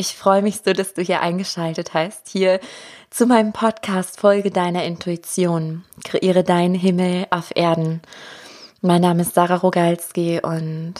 [0.00, 2.58] Ich freue mich so, dass du hier eingeschaltet hast, hier
[3.10, 5.84] zu meinem Podcast Folge deiner Intuition.
[6.04, 8.00] Kreiere deinen Himmel auf Erden.
[8.80, 10.94] Mein Name ist Sarah Rogalski und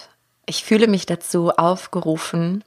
[0.44, 2.62] ich fühle mich dazu aufgerufen,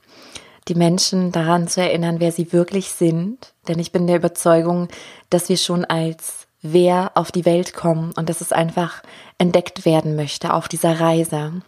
[0.66, 3.54] die Menschen daran zu erinnern, wer sie wirklich sind.
[3.68, 4.88] Denn ich bin der Überzeugung,
[5.30, 9.04] dass wir schon als wer auf die Welt kommen und dass es einfach
[9.38, 11.62] entdeckt werden möchte auf dieser Reise.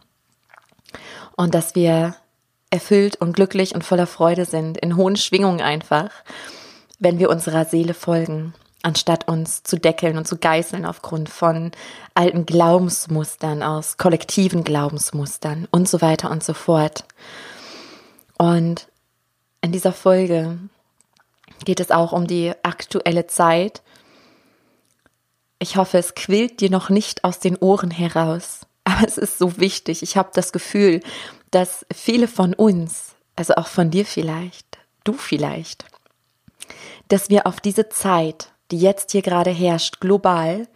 [1.37, 2.17] Und dass wir
[2.77, 6.11] erfüllt und glücklich und voller Freude sind, in hohen Schwingungen einfach,
[6.99, 8.53] wenn wir unserer Seele folgen,
[8.83, 11.73] anstatt uns zu deckeln und zu geißeln aufgrund von
[12.15, 17.05] alten Glaubensmustern, aus kollektiven Glaubensmustern und so weiter und so fort.
[18.37, 18.89] Und
[19.63, 20.59] in dieser Folge
[21.65, 23.81] geht es auch um die aktuelle Zeit.
[25.59, 29.59] Ich hoffe, es quillt dir noch nicht aus den Ohren heraus, aber es ist so
[29.59, 30.03] wichtig.
[30.03, 31.01] Ich habe das Gefühl,
[31.57, 35.87] dass viele von uns, also auch von dir vielleicht, du vielleicht,
[37.09, 40.69] dass wir auf diese Zeit, die jetzt hier gerade herrscht, global,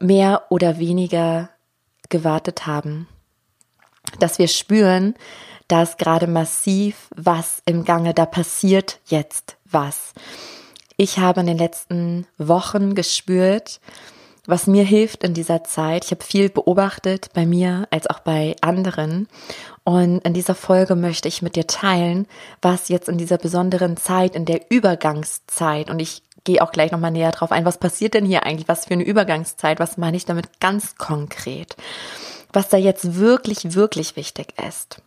[0.00, 1.50] mehr oder weniger
[2.08, 3.06] gewartet haben.
[4.18, 5.14] Dass wir spüren,
[5.66, 10.14] dass gerade massiv was im Gange, da passiert jetzt was.
[10.96, 13.78] Ich habe in den letzten Wochen gespürt,
[14.48, 16.06] was mir hilft in dieser Zeit.
[16.06, 19.28] Ich habe viel beobachtet bei mir als auch bei anderen.
[19.88, 22.26] Und in dieser Folge möchte ich mit dir teilen,
[22.60, 27.10] was jetzt in dieser besonderen Zeit, in der Übergangszeit, und ich gehe auch gleich nochmal
[27.10, 30.26] näher drauf ein, was passiert denn hier eigentlich, was für eine Übergangszeit, was meine ich
[30.26, 31.74] damit ganz konkret,
[32.52, 35.00] was da jetzt wirklich, wirklich wichtig ist.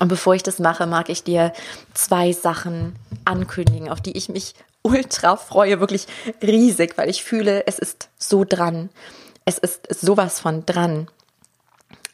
[0.00, 1.52] Und bevor ich das mache, mag ich dir
[1.92, 2.96] zwei Sachen
[3.26, 6.06] ankündigen, auf die ich mich ultra freue, wirklich
[6.42, 8.88] riesig, weil ich fühle, es ist so dran.
[9.44, 11.06] Es ist sowas von dran.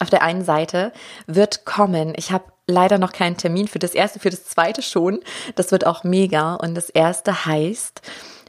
[0.00, 0.92] Auf der einen Seite
[1.26, 5.20] wird kommen, ich habe leider noch keinen Termin für das erste, für das zweite schon.
[5.56, 6.54] Das wird auch mega.
[6.54, 8.00] Und das erste heißt,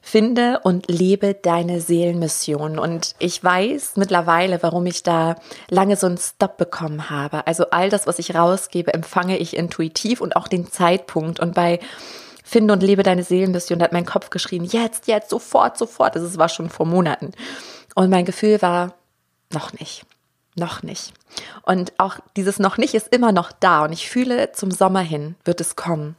[0.02, 2.80] finde und lebe deine Seelenmission.
[2.80, 5.36] Und ich weiß mittlerweile, warum ich da
[5.70, 7.46] lange so einen Stop bekommen habe.
[7.48, 11.40] Also all das, was ich rausgebe, empfange ich intuitiv und auch den Zeitpunkt.
[11.40, 11.80] Und bei
[12.44, 16.16] Finde und lebe deine Seelenmission, hat mein Kopf geschrien, jetzt, jetzt, sofort, sofort.
[16.16, 17.32] Das war schon vor Monaten.
[17.96, 18.94] Und mein Gefühl war,
[19.54, 20.06] noch nicht.
[20.56, 21.14] Noch nicht.
[21.64, 23.84] Und auch dieses noch nicht ist immer noch da.
[23.86, 26.16] Und ich fühle, zum Sommer hin wird es kommen.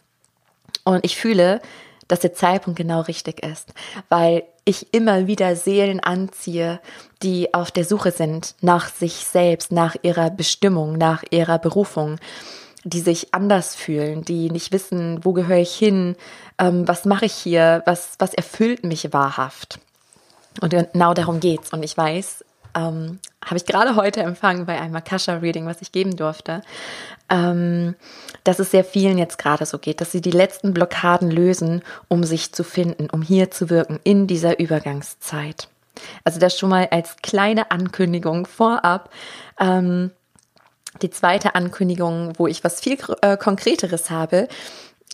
[0.85, 1.61] Und ich fühle,
[2.09, 3.73] dass der Zeitpunkt genau richtig ist,
[4.09, 6.81] weil ich immer wieder Seelen anziehe,
[7.23, 12.19] die auf der Suche sind nach sich selbst, nach ihrer Bestimmung, nach ihrer Berufung
[12.85, 16.17] die sich anders fühlen, die nicht wissen, wo gehöre ich hin,
[16.59, 19.79] ähm, was mache ich hier, was, was erfüllt mich wahrhaft.
[20.61, 21.73] Und genau darum geht's.
[21.73, 22.45] Und ich weiß,
[22.75, 26.63] ähm, habe ich gerade heute empfangen bei einem Akasha-Reading, was ich geben durfte,
[27.29, 27.95] ähm,
[28.45, 32.25] dass es sehr vielen jetzt gerade so geht, dass sie die letzten Blockaden lösen, um
[32.25, 35.69] sich zu finden, um hier zu wirken in dieser Übergangszeit.
[36.25, 39.11] Also das schon mal als kleine Ankündigung vorab.
[39.59, 40.11] Ähm,
[41.01, 44.49] die zweite Ankündigung, wo ich was viel äh, Konkreteres habe,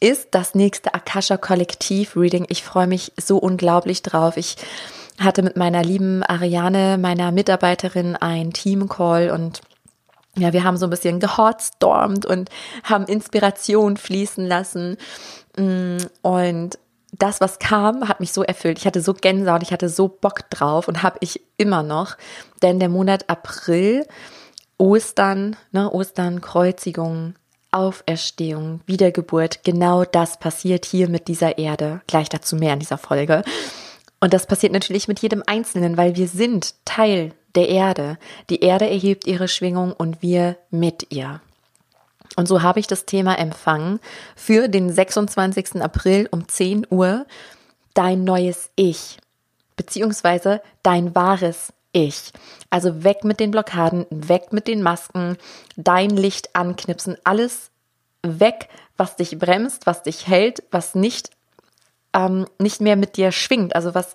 [0.00, 2.46] ist das nächste Akasha Kollektiv Reading.
[2.48, 4.36] Ich freue mich so unglaublich drauf.
[4.36, 4.56] Ich
[5.18, 9.60] hatte mit meiner lieben Ariane, meiner Mitarbeiterin, ein Team Call und
[10.36, 12.48] ja, wir haben so ein bisschen gehotstormt und
[12.84, 14.96] haben Inspiration fließen lassen.
[15.56, 16.78] Mm, und
[17.12, 18.78] das, was kam, hat mich so erfüllt.
[18.78, 22.16] Ich hatte so Gänsehaut, ich hatte so Bock drauf und habe ich immer noch.
[22.62, 24.06] Denn der Monat April
[24.78, 27.34] Ostern, ne, Ostern, Kreuzigung,
[27.72, 32.00] Auferstehung, Wiedergeburt, genau das passiert hier mit dieser Erde.
[32.06, 33.42] Gleich dazu mehr in dieser Folge.
[34.20, 38.18] Und das passiert natürlich mit jedem Einzelnen, weil wir sind Teil der Erde.
[38.50, 41.40] Die Erde erhebt ihre Schwingung und wir mit ihr.
[42.36, 44.00] Und so habe ich das Thema empfangen
[44.36, 45.82] für den 26.
[45.82, 47.26] April um 10 Uhr.
[47.94, 49.18] Dein neues Ich,
[49.76, 52.32] beziehungsweise dein wahres ich.
[52.70, 55.36] Also weg mit den Blockaden, weg mit den Masken,
[55.76, 57.70] dein Licht anknipsen, alles
[58.22, 61.30] weg, was dich bremst, was dich hält, was nicht,
[62.14, 63.74] ähm, nicht mehr mit dir schwingt.
[63.74, 64.14] Also was,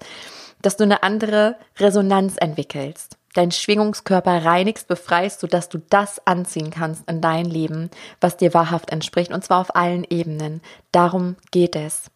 [0.61, 3.17] dass du eine andere Resonanz entwickelst.
[3.33, 7.89] Dein Schwingungskörper reinigst, befreist, sodass du das anziehen kannst in dein Leben,
[8.21, 10.61] was dir wahrhaft entspricht, und zwar auf allen Ebenen.
[10.91, 12.11] Darum geht es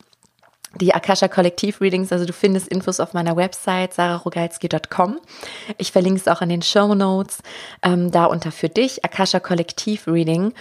[0.75, 5.19] die Akasha Kollektiv Readings, also du findest Infos auf meiner Website sararogalski.com.
[5.77, 7.39] Ich verlinke es auch in den Show Notes,
[7.81, 10.53] ähm, da unter für dich, Akasha Kollektiv Reading.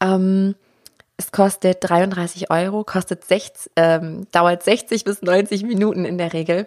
[0.00, 0.54] Ähm,
[1.24, 6.66] es kostet 33 Euro, kostet 60, ähm, dauert 60 bis 90 Minuten in der Regel.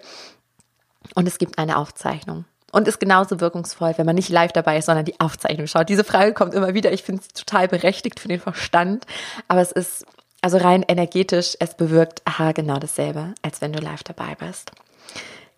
[1.15, 2.45] Und es gibt eine Aufzeichnung.
[2.71, 5.89] Und ist genauso wirkungsvoll, wenn man nicht live dabei ist, sondern die Aufzeichnung schaut.
[5.89, 6.92] Diese Frage kommt immer wieder.
[6.92, 9.06] Ich finde es total berechtigt für den Verstand.
[9.48, 10.06] Aber es ist
[10.42, 14.71] also rein energetisch, es bewirkt aha, genau dasselbe, als wenn du live dabei bist.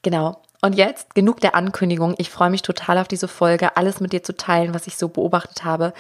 [0.02, 0.42] Genau.
[0.62, 2.16] Und jetzt genug der Ankündigung.
[2.18, 5.08] Ich freue mich total auf diese Folge, alles mit dir zu teilen, was ich so
[5.08, 5.94] beobachtet habe.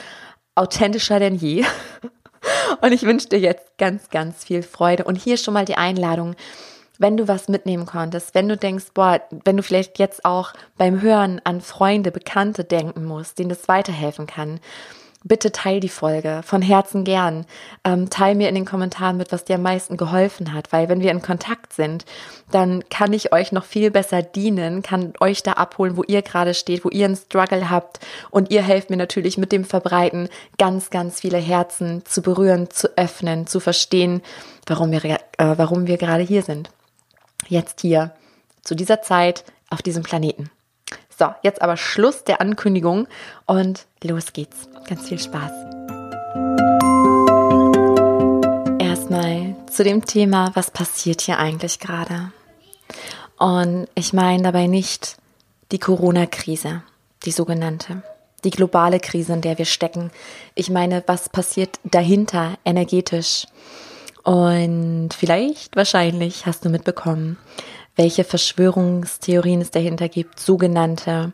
[0.55, 1.65] Authentischer denn je.
[2.81, 5.03] Und ich wünsche dir jetzt ganz, ganz viel Freude.
[5.03, 6.35] Und hier schon mal die Einladung,
[6.97, 11.01] wenn du was mitnehmen konntest, wenn du denkst, boah, wenn du vielleicht jetzt auch beim
[11.01, 14.59] Hören an Freunde, Bekannte denken musst, denen das weiterhelfen kann,
[15.23, 17.45] bitte teil die Folge von Herzen gern.
[17.83, 21.01] Ähm, teil mir in den Kommentaren mit, was dir am meisten geholfen hat, weil wenn
[21.01, 22.05] wir in Kontakt sind,
[22.51, 26.53] dann kann ich euch noch viel besser dienen, kann euch da abholen, wo ihr gerade
[26.53, 27.99] steht, wo ihr einen Struggle habt
[28.31, 32.97] und ihr helft mir natürlich mit dem Verbreiten ganz, ganz viele Herzen zu berühren, zu
[32.97, 34.21] öffnen, zu verstehen,
[34.65, 36.69] warum wir, äh, warum wir gerade hier sind.
[37.47, 38.11] Jetzt hier,
[38.63, 40.49] zu dieser Zeit auf diesem Planeten.
[41.19, 43.05] So, jetzt aber Schluss der Ankündigung
[43.45, 44.69] und los geht's.
[44.87, 45.51] Ganz viel Spaß.
[48.79, 52.31] Erstmal zu dem Thema, was passiert hier eigentlich gerade?
[53.37, 55.17] Und ich meine dabei nicht
[55.73, 56.83] die Corona-Krise,
[57.25, 58.01] die sogenannte,
[58.45, 60.11] die globale Krise, in der wir stecken.
[60.55, 63.45] Ich meine, was passiert dahinter energetisch?
[64.23, 67.37] Und vielleicht, wahrscheinlich hast du mitbekommen,
[67.99, 71.33] welche Verschwörungstheorien es dahinter gibt, sogenannte,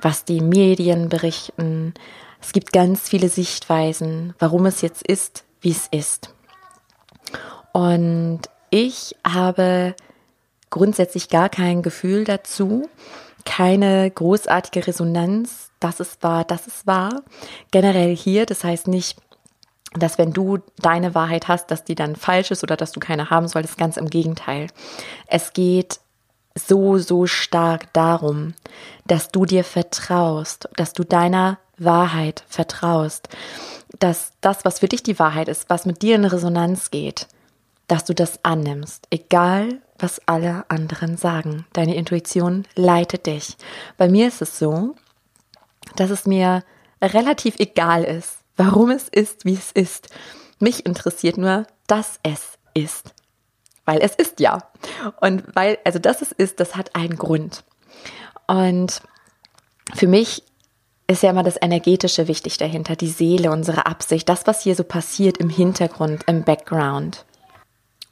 [0.00, 1.92] was die Medien berichten.
[2.40, 6.34] Es gibt ganz viele Sichtweisen, warum es jetzt ist, wie es ist.
[7.72, 8.40] Und
[8.70, 9.94] ich habe
[10.70, 12.88] grundsätzlich gar kein Gefühl dazu,
[13.44, 17.22] keine großartige Resonanz, dass es war, dass es war.
[17.70, 19.18] Generell hier, das heißt nicht,
[19.94, 23.30] dass wenn du deine Wahrheit hast, dass die dann falsch ist oder dass du keine
[23.30, 24.68] haben solltest, ganz im Gegenteil.
[25.26, 26.00] Es geht
[26.54, 28.54] so, so stark darum,
[29.06, 33.28] dass du dir vertraust, dass du deiner Wahrheit vertraust,
[33.98, 37.28] dass das, was für dich die Wahrheit ist, was mit dir in Resonanz geht,
[37.86, 41.66] dass du das annimmst, egal was alle anderen sagen.
[41.72, 43.56] Deine Intuition leitet dich.
[43.96, 44.94] Bei mir ist es so,
[45.96, 46.62] dass es mir
[47.02, 50.08] relativ egal ist, warum es ist, wie es ist.
[50.58, 53.14] Mich interessiert nur, dass es ist.
[53.84, 54.58] Weil es ist ja.
[55.20, 57.64] Und weil, also dass es ist, das hat einen Grund.
[58.46, 59.00] Und
[59.94, 60.42] für mich
[61.06, 64.84] ist ja immer das Energetische wichtig dahinter, die Seele, unsere Absicht, das, was hier so
[64.84, 67.24] passiert im Hintergrund, im Background.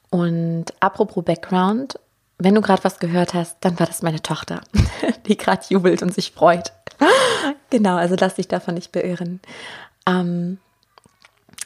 [0.08, 1.98] Und apropos Background,
[2.38, 4.62] wenn du gerade was gehört hast, dann war das meine Tochter,
[5.26, 6.72] die gerade jubelt und sich freut.
[7.70, 9.40] genau, also lass dich davon nicht beirren.
[10.06, 10.58] Ähm,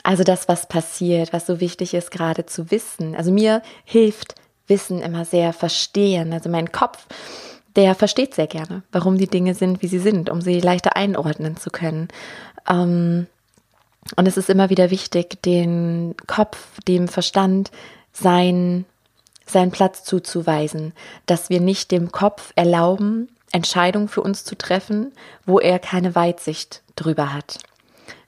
[0.02, 3.14] also das, was passiert, was so wichtig ist, gerade zu wissen.
[3.14, 4.34] Also mir hilft
[4.66, 6.32] Wissen immer sehr verstehen.
[6.32, 7.06] Also mein Kopf,
[7.76, 11.56] der versteht sehr gerne, warum die Dinge sind, wie sie sind, um sie leichter einordnen
[11.56, 12.08] zu können.
[12.68, 13.26] Ähm,
[14.16, 17.70] und es ist immer wieder wichtig, den Kopf, dem Verstand
[18.12, 18.86] sein,
[19.44, 20.94] seinen Platz zuzuweisen,
[21.26, 25.12] dass wir nicht dem Kopf erlauben, Entscheidungen für uns zu treffen,
[25.44, 27.58] wo er keine Weitsicht drüber hat.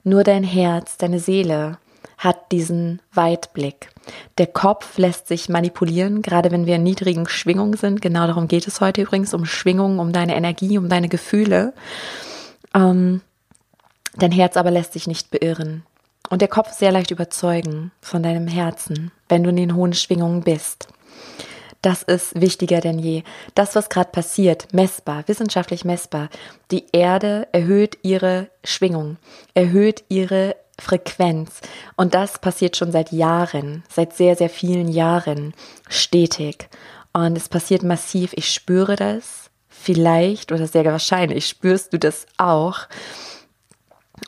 [0.03, 1.77] Nur dein Herz, deine Seele
[2.17, 3.89] hat diesen Weitblick.
[4.37, 8.01] Der Kopf lässt sich manipulieren, gerade wenn wir in niedrigen Schwingungen sind.
[8.01, 11.73] Genau darum geht es heute übrigens, um Schwingungen, um deine Energie, um deine Gefühle.
[12.73, 13.21] Ähm,
[14.15, 15.83] dein Herz aber lässt sich nicht beirren.
[16.29, 20.41] Und der Kopf sehr leicht überzeugen von deinem Herzen, wenn du in den hohen Schwingungen
[20.41, 20.87] bist.
[21.83, 23.23] Das ist wichtiger denn je.
[23.55, 26.29] Das, was gerade passiert, messbar, wissenschaftlich messbar.
[26.71, 29.17] Die Erde erhöht ihre Schwingung,
[29.53, 31.59] erhöht ihre Frequenz.
[31.97, 35.53] Und das passiert schon seit Jahren, seit sehr, sehr vielen Jahren,
[35.89, 36.69] stetig.
[37.11, 38.31] Und es passiert massiv.
[38.33, 39.49] Ich spüre das.
[39.67, 42.87] Vielleicht oder sehr wahrscheinlich spürst du das auch.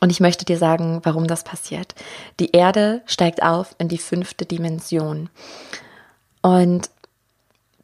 [0.02, 1.96] Und ich möchte dir sagen, warum das passiert.
[2.42, 5.30] Die Erde steigt auf in die fünfte Dimension.
[6.42, 6.92] Und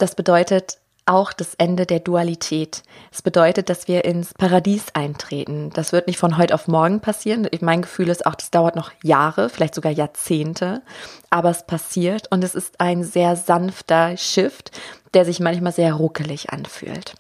[0.02, 2.84] das bedeutet auch das Ende der Dualität.
[3.12, 5.72] Es bedeutet, dass wir ins Paradies eintreten.
[5.74, 7.48] Das wird nicht von heute auf morgen passieren.
[7.62, 10.82] Mein Gefühl ist auch, das dauert noch Jahre, vielleicht sogar Jahrzehnte.
[11.30, 14.72] Aber es passiert und es ist ein sehr sanfter Shift,
[15.14, 17.16] der sich manchmal sehr ruckelig anfühlt.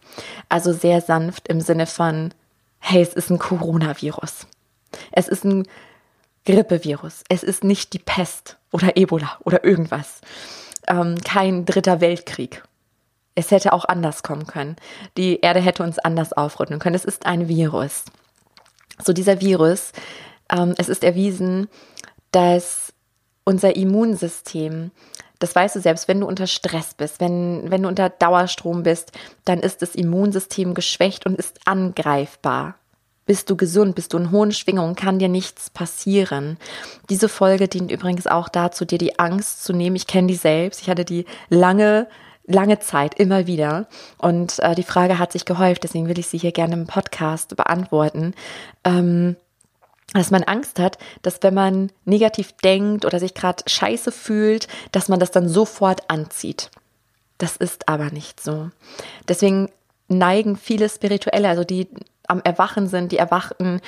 [0.47, 2.33] Also sehr sanft im Sinne von,
[2.79, 4.47] hey, es ist ein Coronavirus.
[5.11, 5.67] Es ist ein
[6.45, 7.23] Grippevirus.
[7.29, 10.21] Es ist nicht die Pest oder Ebola oder irgendwas.
[10.87, 12.63] Ähm, kein dritter Weltkrieg
[13.35, 14.75] es hätte auch anders kommen können.
[15.17, 16.95] Die Erde hätte uns anders aufrütteln können.
[16.95, 18.03] Es ist ein Virus.
[19.03, 19.91] So dieser Virus,
[20.51, 21.67] ähm, es ist erwiesen,
[22.31, 22.93] dass
[23.43, 24.91] unser Immunsystem,
[25.39, 29.11] das weißt du selbst, wenn du unter Stress bist, wenn, wenn du unter Dauerstrom bist,
[29.45, 32.75] dann ist das Immunsystem geschwächt und ist angreifbar.
[33.25, 36.57] bist du gesund, bist du in hohen Schwingungen, kann dir nichts passieren.
[37.09, 39.95] Diese Folge dient übrigens auch dazu, dir die Angst zu nehmen.
[39.95, 40.81] Ich kenne die selbst.
[40.81, 42.07] Ich hatte die lange
[42.51, 43.87] lange Zeit immer wieder.
[44.17, 47.55] Und äh, die Frage hat sich gehäuft, deswegen will ich sie hier gerne im Podcast
[47.55, 48.33] beantworten.
[48.83, 49.35] Ähm,
[50.13, 55.07] dass man Angst hat, dass wenn man negativ denkt oder sich gerade scheiße fühlt, dass
[55.07, 56.69] man das dann sofort anzieht.
[57.37, 58.69] Das ist aber nicht so.
[59.27, 59.69] Deswegen
[60.09, 61.87] neigen viele Spirituelle, also die
[62.27, 63.81] am Erwachen sind, die Erwachten,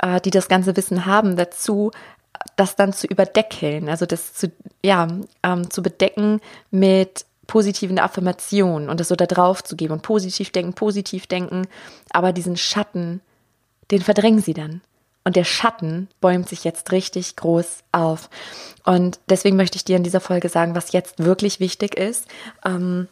[0.00, 1.90] äh, die das ganze Wissen haben, dazu,
[2.56, 4.50] das dann zu überdeckeln, also das zu,
[4.82, 5.08] ja,
[5.42, 6.40] ähm, zu bedecken
[6.70, 11.66] mit positiven Affirmationen und das so da drauf zu geben und positiv denken, positiv denken,
[12.10, 13.20] aber diesen Schatten,
[13.90, 14.80] den verdrängen sie dann.
[15.24, 18.28] Und der Schatten bäumt sich jetzt richtig groß auf.
[18.84, 22.26] Und deswegen möchte ich dir in dieser Folge sagen, was jetzt wirklich wichtig ist.
[22.64, 23.08] Ähm,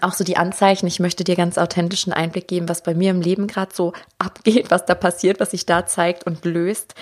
[0.00, 0.86] auch so die Anzeichen.
[0.86, 4.70] Ich möchte dir ganz authentischen Einblick geben, was bei mir im Leben gerade so abgeht,
[4.70, 6.94] was da passiert, was sich da zeigt und löst.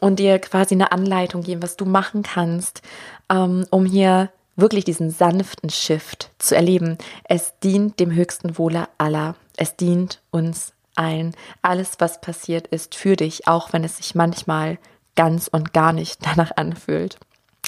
[0.00, 2.82] Und dir quasi eine Anleitung geben, was du machen kannst,
[3.30, 6.98] ähm, um hier wirklich diesen sanften Shift zu erleben.
[7.24, 9.36] Es dient dem höchsten Wohle aller.
[9.56, 11.34] Es dient uns allen.
[11.62, 14.78] Alles, was passiert, ist für dich, auch wenn es sich manchmal
[15.14, 17.18] ganz und gar nicht danach anfühlt.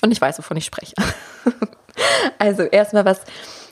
[0.02, 0.94] Und ich weiß, wovon ich spreche.
[2.38, 3.20] also erstmal, was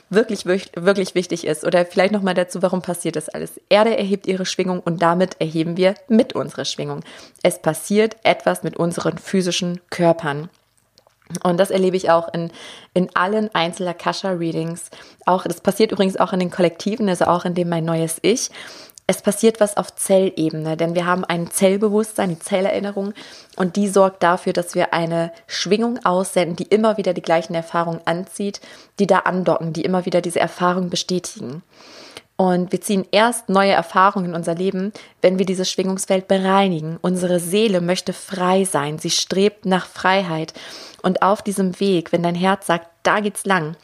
[0.09, 3.59] wirklich, wirklich wichtig ist oder vielleicht nochmal dazu, warum passiert das alles?
[3.69, 7.01] Erde erhebt ihre Schwingung und damit erheben wir mit unserer Schwingung.
[7.43, 10.49] Es passiert etwas mit unseren physischen Körpern.
[11.43, 12.51] Und das erlebe ich auch in,
[12.93, 14.89] in allen Einzel-Akasha-Readings.
[15.25, 18.49] Auch, das passiert übrigens auch in den Kollektiven, also auch in dem mein neues Ich.
[19.05, 23.15] Es passiert was auf Zellebene, denn wir haben ein Zellbewusstsein, die Zellerinnerung,
[23.55, 28.01] und die sorgt dafür, dass wir eine Schwingung aussenden, die immer wieder die gleichen Erfahrungen
[28.05, 28.61] anzieht,
[28.99, 31.63] die da andocken, die immer wieder diese Erfahrungen bestätigen.
[32.39, 36.97] Und wir ziehen erst neue Erfahrungen in unser Leben, wenn wir dieses Schwingungsfeld bereinigen.
[37.01, 38.97] Unsere Seele möchte frei sein.
[38.97, 40.53] Sie strebt nach Freiheit.
[41.01, 43.75] Und auf diesem Weg, wenn dein Herz sagt, da geht's lang,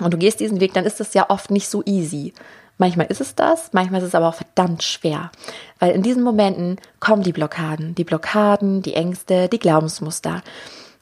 [0.00, 2.34] und du gehst diesen Weg, dann ist es ja oft nicht so easy.
[2.76, 5.30] Manchmal ist es das, manchmal ist es aber auch verdammt schwer.
[5.78, 10.42] Weil in diesen Momenten kommen die Blockaden, die Blockaden, die Ängste, die Glaubensmuster.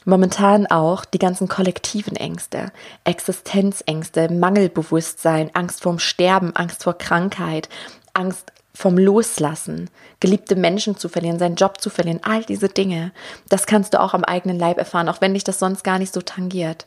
[0.07, 2.71] Momentan auch die ganzen kollektiven Ängste,
[3.03, 7.69] Existenzängste, Mangelbewusstsein, Angst vorm Sterben, Angst vor Krankheit,
[8.15, 13.11] Angst vom Loslassen, geliebte Menschen zu verlieren, seinen Job zu verlieren, all diese Dinge.
[13.49, 16.15] Das kannst du auch am eigenen Leib erfahren, auch wenn dich das sonst gar nicht
[16.15, 16.87] so tangiert.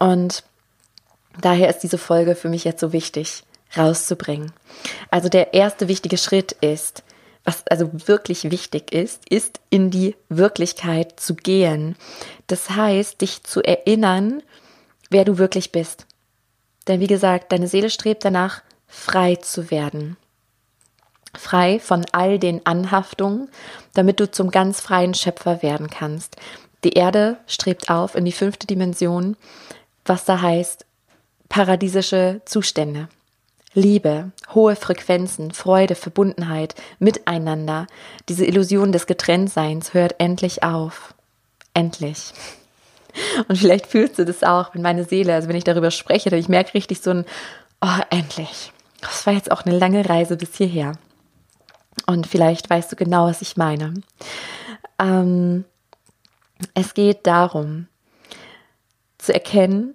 [0.00, 0.42] Und
[1.40, 3.44] daher ist diese Folge für mich jetzt so wichtig
[3.76, 4.50] rauszubringen.
[5.12, 7.04] Also der erste wichtige Schritt ist,
[7.44, 11.96] was also wirklich wichtig ist, ist in die Wirklichkeit zu gehen.
[12.46, 14.42] Das heißt, dich zu erinnern,
[15.10, 16.06] wer du wirklich bist.
[16.86, 20.16] Denn wie gesagt, deine Seele strebt danach, frei zu werden.
[21.34, 23.48] Frei von all den Anhaftungen,
[23.94, 26.36] damit du zum ganz freien Schöpfer werden kannst.
[26.84, 29.36] Die Erde strebt auf in die fünfte Dimension,
[30.04, 30.84] was da heißt
[31.48, 33.08] paradiesische Zustände.
[33.74, 37.86] Liebe, hohe Frequenzen, Freude, Verbundenheit, Miteinander,
[38.28, 41.14] diese Illusion des Getrenntseins hört endlich auf.
[41.74, 42.34] Endlich.
[43.48, 46.48] Und vielleicht fühlst du das auch, wenn meine Seele, also wenn ich darüber spreche, ich
[46.48, 47.24] merke richtig so ein,
[47.80, 48.72] oh, endlich.
[49.00, 50.92] Das war jetzt auch eine lange Reise bis hierher.
[52.06, 53.94] Und vielleicht weißt du genau, was ich meine.
[54.98, 55.64] Ähm,
[56.74, 57.88] es geht darum,
[59.18, 59.94] zu erkennen,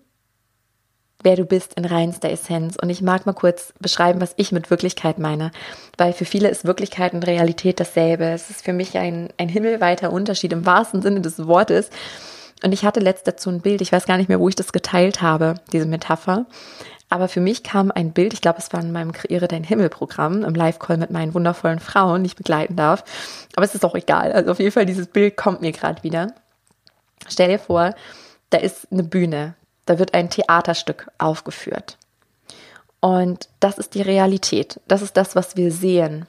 [1.28, 2.78] wer du bist in reinster Essenz.
[2.82, 5.52] Und ich mag mal kurz beschreiben, was ich mit Wirklichkeit meine.
[5.98, 8.24] Weil für viele ist Wirklichkeit und Realität dasselbe.
[8.24, 11.90] Es ist für mich ein, ein himmelweiter Unterschied im wahrsten Sinne des Wortes.
[12.64, 14.72] Und ich hatte letzt dazu ein Bild, ich weiß gar nicht mehr, wo ich das
[14.72, 16.46] geteilt habe, diese Metapher.
[17.10, 20.46] Aber für mich kam ein Bild, ich glaube, es war in meinem Kreiere dein Himmel-Programm,
[20.46, 23.04] im Live-Call mit meinen wundervollen Frauen, die ich begleiten darf.
[23.58, 24.32] Aber es ist auch egal.
[24.32, 26.34] Also auf jeden Fall, dieses Bild kommt mir gerade wieder.
[27.28, 27.96] Stell dir vor,
[28.50, 29.56] da ist eine Bühne.
[29.88, 31.98] Da wird ein Theaterstück aufgeführt.
[33.00, 34.80] Und das ist die Realität.
[34.88, 36.28] Das ist das, was wir sehen.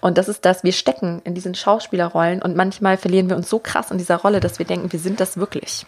[0.00, 3.58] Und das ist das, wir stecken in diesen Schauspielerrollen und manchmal verlieren wir uns so
[3.58, 5.86] krass in dieser Rolle, dass wir denken, wir sind das wirklich.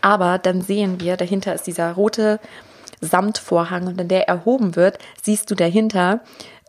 [0.00, 2.40] Aber dann sehen wir, dahinter ist dieser rote
[3.00, 6.20] Samtvorhang und wenn der erhoben wird, siehst du dahinter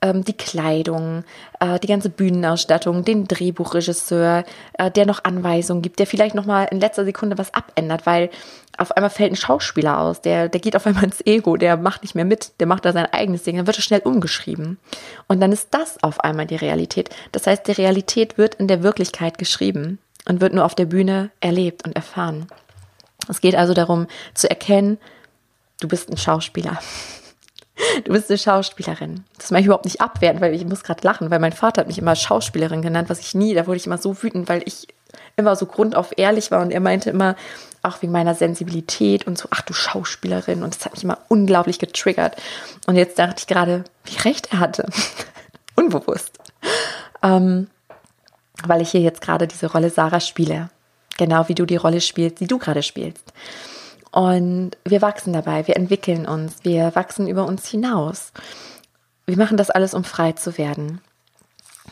[0.02, 1.24] ähm, die Kleidung,
[1.60, 6.66] äh, die ganze Bühnenausstattung, den Drehbuchregisseur, äh, der noch Anweisungen gibt, der vielleicht noch mal
[6.66, 8.30] in letzter Sekunde was abändert, weil
[8.78, 12.04] auf einmal fällt ein Schauspieler aus, der, der geht auf einmal ins Ego, der macht
[12.04, 14.78] nicht mehr mit, der macht da sein eigenes Ding, dann wird er schnell umgeschrieben.
[15.28, 17.10] Und dann ist das auf einmal die Realität.
[17.32, 21.32] Das heißt, die Realität wird in der Wirklichkeit geschrieben und wird nur auf der Bühne
[21.40, 22.48] erlebt und erfahren.
[23.28, 24.98] Es geht also darum zu erkennen,
[25.82, 26.80] du bist ein Schauspieler.
[28.06, 29.24] du bist eine Schauspielerin.
[29.38, 31.88] Das mache ich überhaupt nicht abwerten, weil ich muss gerade lachen, weil mein Vater hat
[31.88, 34.88] mich immer Schauspielerin genannt, was ich nie, da wurde ich immer so wütend, weil ich
[35.36, 37.36] immer so grundauf ehrlich war und er meinte immer,
[37.88, 41.80] auch wegen meiner Sensibilität und so, ach du Schauspielerin und das hat mich immer unglaublich
[41.80, 42.36] getriggert.
[42.86, 44.86] Und jetzt dachte ich gerade, wie recht er hatte.
[45.76, 46.38] Unbewusst.
[47.24, 47.68] Ähm,
[48.66, 50.70] weil ich hier jetzt gerade diese Rolle Sarah spiele.
[51.18, 53.34] Genau wie du die Rolle spielst, die du gerade spielst.
[54.12, 58.32] Und wir wachsen dabei, wir entwickeln uns, wir wachsen über uns hinaus.
[59.26, 61.02] Wir machen das alles, um frei zu werden.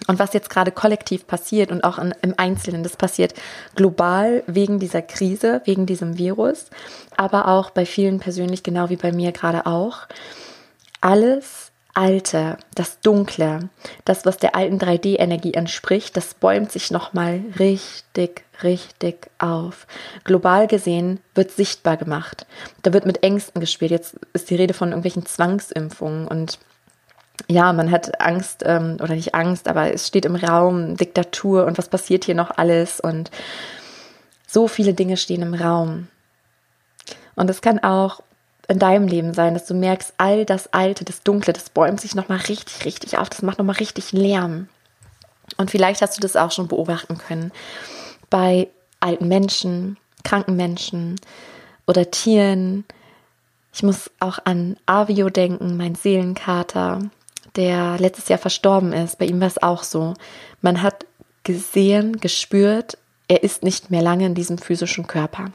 [0.08, 3.34] Und was jetzt gerade kollektiv passiert und auch in, im Einzelnen, das passiert
[3.76, 6.68] global wegen dieser Krise, wegen diesem Virus,
[7.18, 10.08] aber auch bei vielen persönlich, genau wie bei mir gerade auch.
[11.02, 13.70] Alles Alte, das Dunkle,
[14.04, 19.88] das, was der alten 3D-Energie entspricht, das bäumt sich nochmal richtig, richtig auf.
[20.26, 22.48] Global gesehen wird sichtbar gemacht.
[22.84, 23.92] Da wird mit Ängsten gespielt.
[23.92, 26.60] Jetzt ist die Rede von irgendwelchen Zwangsimpfungen und
[27.48, 31.78] ja, man hat Angst ähm, oder nicht Angst, aber es steht im Raum Diktatur und
[31.78, 33.30] was passiert hier noch alles und
[34.48, 36.08] so viele Dinge stehen im Raum.
[37.36, 38.22] Und es kann auch
[38.68, 42.16] in deinem Leben sein, dass du merkst, all das Alte, das Dunkle, das bäumt sich
[42.16, 44.70] nochmal richtig, richtig auf, das macht nochmal richtig Lärm.
[45.58, 47.52] Und vielleicht hast du das auch schon beobachten können
[48.30, 51.20] bei alten Menschen, kranken Menschen
[51.86, 52.86] oder Tieren.
[53.74, 57.02] Ich muss auch an Avio denken, mein Seelenkater,
[57.56, 59.18] der letztes Jahr verstorben ist.
[59.18, 60.14] Bei ihm war es auch so.
[60.62, 61.06] Man hat
[61.44, 62.98] gesehen, gespürt,
[63.28, 65.46] er ist nicht mehr lange in diesem physischen Körper.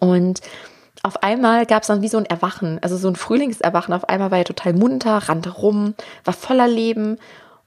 [0.00, 0.40] Und
[1.02, 3.94] auf einmal gab es dann wie so ein Erwachen, also so ein Frühlingserwachen.
[3.94, 7.18] Auf einmal war er total munter, rannte rum, war voller Leben.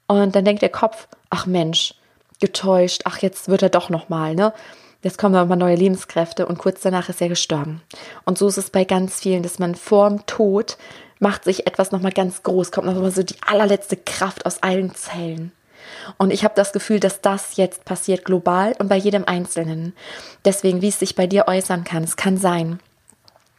[0.07, 1.95] Und dann denkt der Kopf, ach Mensch,
[2.39, 4.53] getäuscht, ach jetzt wird er doch nochmal, ne?
[5.01, 7.81] Jetzt kommen nochmal neue Lebenskräfte und kurz danach ist er gestorben.
[8.25, 10.77] Und so ist es bei ganz vielen, dass man vorm Tod
[11.19, 15.51] macht sich etwas nochmal ganz groß, kommt nochmal so die allerletzte Kraft aus allen Zellen.
[16.17, 19.93] Und ich habe das Gefühl, dass das jetzt passiert global und bei jedem Einzelnen.
[20.45, 22.79] Deswegen, wie es sich bei dir äußern kann, es kann sein,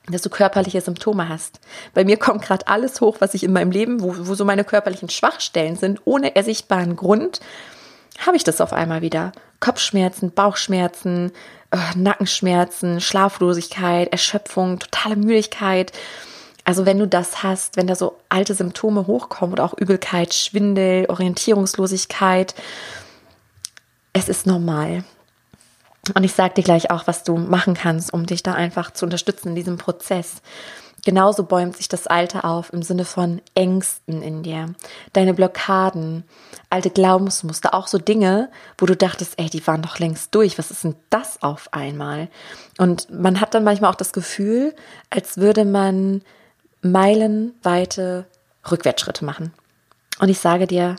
[0.08, 1.60] dass du körperliche Symptome hast.
[1.94, 4.64] Bei mir kommt gerade alles hoch, was ich in meinem Leben, wo, wo so meine
[4.64, 7.40] körperlichen Schwachstellen sind, ohne ersichtbaren Grund,
[8.26, 9.32] habe ich das auf einmal wieder.
[9.60, 11.32] Kopfschmerzen, Bauchschmerzen,
[11.70, 15.92] äh, Nackenschmerzen, Schlaflosigkeit, Erschöpfung, totale Müdigkeit.
[16.64, 21.06] Also wenn du das hast, wenn da so alte Symptome hochkommen oder auch Übelkeit, Schwindel,
[21.08, 22.54] Orientierungslosigkeit,
[24.12, 25.04] es ist normal.
[26.14, 29.04] Und ich sage dir gleich auch, was du machen kannst, um dich da einfach zu
[29.04, 30.42] unterstützen in diesem Prozess.
[31.04, 34.74] Genauso bäumt sich das Alte auf im Sinne von Ängsten in dir,
[35.14, 36.24] deine Blockaden,
[36.68, 40.70] alte Glaubensmuster, auch so Dinge, wo du dachtest, ey, die waren doch längst durch, was
[40.70, 42.28] ist denn das auf einmal?
[42.76, 44.74] Und man hat dann manchmal auch das Gefühl,
[45.08, 46.22] als würde man
[46.82, 48.26] meilenweite
[48.70, 49.52] Rückwärtsschritte machen.
[50.18, 50.96] Und ich sage dir,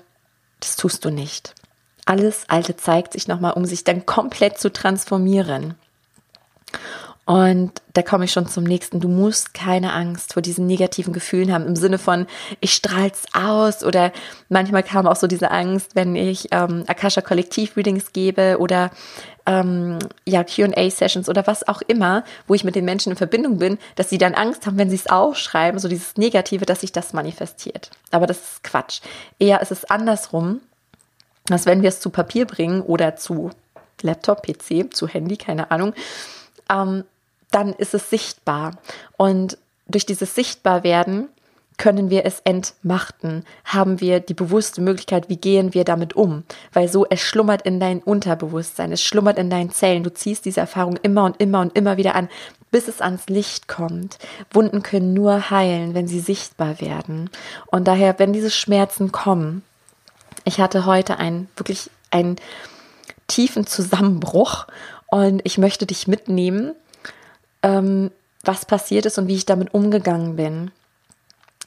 [0.60, 1.54] das tust du nicht.
[2.06, 5.76] Alles Alte zeigt sich nochmal, um sich dann komplett zu transformieren.
[7.25, 8.99] Und da komme ich schon zum nächsten.
[8.99, 12.25] Du musst keine Angst vor diesen negativen Gefühlen haben, im Sinne von,
[12.60, 13.84] ich strahl's aus.
[13.84, 14.12] Oder
[14.49, 18.91] manchmal kam auch so diese Angst, wenn ich ähm, Akasha Kollektiv Readings gebe oder
[19.45, 23.77] ähm, ja, QA-Sessions oder was auch immer, wo ich mit den Menschen in Verbindung bin,
[23.95, 27.13] dass sie dann Angst haben, wenn sie es aufschreiben, so dieses Negative, dass sich das
[27.13, 27.91] manifestiert.
[28.12, 29.01] Aber das ist Quatsch.
[29.39, 30.62] Eher ist es andersrum
[31.45, 33.51] dass wenn wir es zu Papier bringen oder zu
[34.01, 35.93] Laptop, PC, zu Handy, keine Ahnung,
[36.71, 37.03] ähm,
[37.51, 38.77] dann ist es sichtbar.
[39.17, 39.57] Und
[39.88, 41.27] durch dieses Sichtbarwerden
[41.77, 46.88] können wir es entmachten, haben wir die bewusste Möglichkeit, wie gehen wir damit um, weil
[46.88, 50.97] so es schlummert in dein Unterbewusstsein, es schlummert in deinen Zellen, du ziehst diese Erfahrung
[51.01, 52.29] immer und immer und immer wieder an,
[52.69, 54.19] bis es ans Licht kommt.
[54.51, 57.31] Wunden können nur heilen, wenn sie sichtbar werden.
[57.67, 59.63] Und daher, wenn diese Schmerzen kommen,
[60.43, 62.36] ich hatte heute einen wirklich einen
[63.27, 64.67] tiefen Zusammenbruch
[65.12, 66.74] und ich möchte dich mitnehmen,
[67.62, 68.10] ähm,
[68.43, 70.71] was passiert ist und wie ich damit umgegangen bin.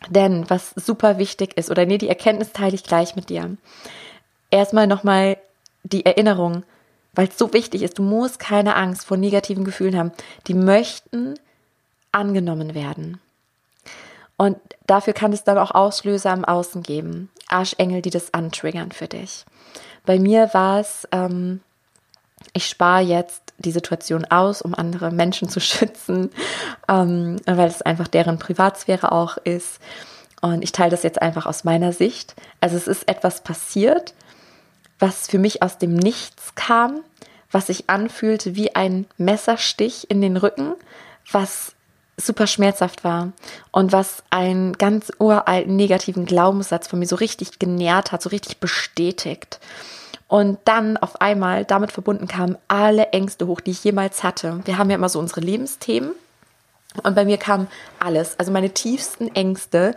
[0.09, 3.57] Denn was super wichtig ist, oder nee, die Erkenntnis teile ich gleich mit dir.
[4.51, 5.37] Erstmal nochmal
[5.83, 6.65] die Erinnerung,
[7.13, 10.13] weil es so wichtig ist, du musst keine Angst vor negativen Gefühlen haben.
[10.47, 11.35] Die möchten
[12.13, 13.21] angenommen werden.
[14.37, 17.31] Und dafür kann es dann auch Auslöser im Außen geben.
[17.49, 19.45] Arschengel, die das antriggern für dich.
[20.07, 21.61] Bei mir war es, ähm,
[22.53, 26.31] ich spare jetzt die Situation aus, um andere Menschen zu schützen,
[26.89, 29.81] ähm, weil es einfach deren Privatsphäre auch ist.
[30.41, 32.35] Und ich teile das jetzt einfach aus meiner Sicht.
[32.61, 34.15] Also es ist etwas passiert,
[34.99, 37.01] was für mich aus dem Nichts kam,
[37.51, 40.75] was sich anfühlte wie ein Messerstich in den Rücken,
[41.31, 41.75] was
[42.17, 43.33] super schmerzhaft war
[43.73, 48.59] und was einen ganz uralten negativen Glaubenssatz von mir so richtig genährt hat, so richtig
[48.59, 49.59] bestätigt.
[50.29, 54.61] Und dann auf einmal damit verbunden kamen alle Ängste hoch, die ich jemals hatte.
[54.65, 56.13] Wir haben ja immer so unsere Lebensthemen
[57.03, 57.67] und bei mir kam
[57.99, 59.95] alles, also meine tiefsten Ängste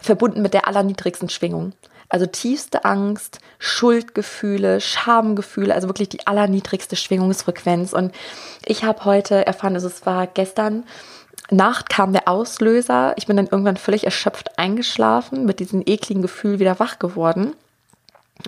[0.00, 1.72] verbunden mit der allerniedrigsten Schwingung.
[2.08, 7.92] Also tiefste Angst, Schuldgefühle, Schamgefühle, also wirklich die allerniedrigste Schwingungsfrequenz.
[7.92, 8.14] Und
[8.66, 10.84] ich habe heute erfahren, also es war gestern
[11.50, 13.14] Nacht kam der Auslöser.
[13.16, 17.54] Ich bin dann irgendwann völlig erschöpft eingeschlafen, mit diesem ekligen Gefühl wieder wach geworden.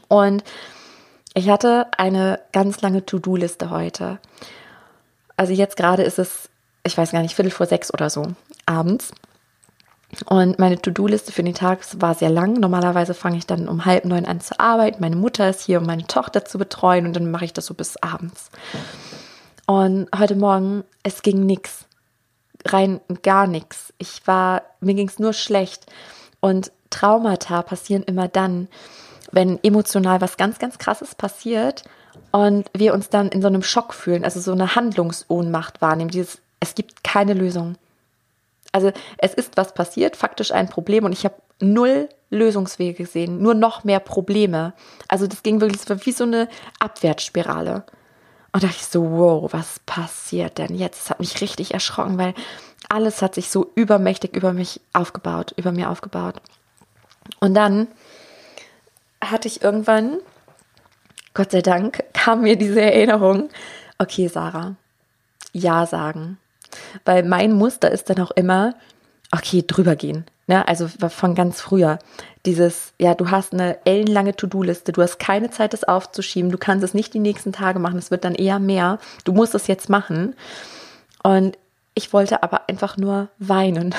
[0.09, 0.45] Und
[1.37, 4.19] ich hatte eine ganz lange To-Do-Liste heute.
[5.37, 6.49] Also jetzt gerade ist es,
[6.83, 8.23] ich weiß gar nicht, Viertel vor sechs oder so
[8.65, 9.13] abends.
[10.25, 12.55] Und meine To-Do-Liste für den Tag war sehr lang.
[12.55, 15.03] Normalerweise fange ich dann um halb neun an zu arbeiten.
[15.03, 17.75] Meine Mutter ist hier, um meine Tochter zu betreuen und dann mache ich das so
[17.75, 18.51] bis abends.
[19.67, 21.85] Und heute Morgen, es ging nichts.
[22.65, 23.93] Rein gar nichts.
[23.99, 25.85] Ich war, mir ging es nur schlecht.
[26.41, 28.69] Und Traumata passieren immer dann,
[29.33, 31.85] wenn emotional was ganz, ganz krasses passiert
[32.33, 36.11] und wir uns dann in so einem Schock fühlen, also so eine Handlungsohnmacht wahrnehmen.
[36.11, 37.77] Dieses, es gibt keine Lösung.
[38.73, 43.55] Also es ist was passiert, faktisch ein Problem und ich habe null Lösungswege gesehen, nur
[43.55, 44.75] noch mehr Probleme.
[45.09, 46.49] Also das ging wirklich, wie so eine
[46.81, 47.85] Abwärtsspirale.
[48.53, 51.03] Und da dachte ich so, wow, was passiert denn jetzt?
[51.03, 52.35] Das hat mich richtig erschrocken, weil
[52.89, 56.37] alles hat sich so übermächtig über mich aufgebaut, über mir aufgebaut.
[57.41, 57.89] Und dann
[59.23, 60.19] hatte ich irgendwann,
[61.35, 63.51] Gott sei Dank, kam mir diese Erinnerung,
[63.99, 64.77] okay, Sarah,
[65.53, 66.39] Ja sagen.
[67.05, 68.75] Weil mein Muster ist dann auch immer,
[69.33, 70.27] okay, drüber gehen.
[70.47, 70.67] Ne?
[70.69, 71.99] Also von ganz früher.
[72.45, 76.85] Dieses, ja, du hast eine ellenlange To-Do-Liste, du hast keine Zeit, das aufzuschieben, du kannst
[76.85, 78.99] es nicht die nächsten Tage machen, es wird dann eher mehr.
[79.25, 80.37] Du musst es jetzt machen.
[81.23, 81.59] Und
[81.95, 83.95] ich wollte aber einfach nur weinen.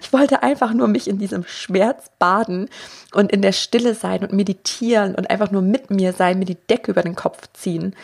[0.00, 2.68] Ich wollte einfach nur mich in diesem Schmerz baden
[3.12, 6.54] und in der Stille sein und meditieren und einfach nur mit mir sein, mir die
[6.68, 7.94] Decke über den Kopf ziehen.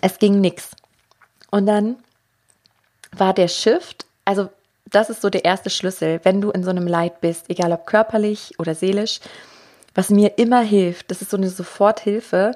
[0.00, 0.70] Es ging nichts.
[1.50, 1.96] Und dann
[3.12, 4.48] war der Shift, also
[4.86, 7.86] das ist so der erste Schlüssel, wenn du in so einem Leid bist, egal ob
[7.86, 9.20] körperlich oder seelisch,
[9.94, 12.52] was mir immer hilft, das ist so eine Soforthilfe,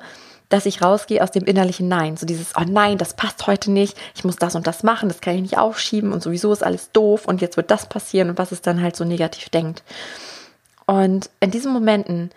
[0.48, 2.16] dass ich rausgehe aus dem innerlichen Nein.
[2.16, 5.20] So dieses, oh nein, das passt heute nicht, ich muss das und das machen, das
[5.20, 8.38] kann ich nicht aufschieben und sowieso ist alles doof und jetzt wird das passieren und
[8.38, 9.82] was es dann halt so negativ denkt.
[10.86, 12.30] Und in diesen Momenten